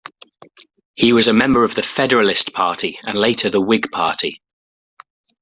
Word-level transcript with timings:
He 0.95 1.13
was 1.13 1.27
a 1.27 1.31
member 1.33 1.63
of 1.63 1.75
the 1.75 1.83
Federalist 1.83 2.53
Party 2.53 2.97
and 3.03 3.15
later 3.15 3.51
the 3.51 3.61
Whig 3.61 3.91
Party. 3.91 4.41